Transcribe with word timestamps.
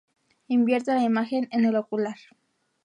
Invierte 0.47 0.95
la 0.95 1.03
imagen 1.03 1.47
en 1.51 1.63
el 1.63 1.75
ocular. 1.75 2.15